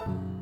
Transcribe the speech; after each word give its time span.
you 0.00 0.33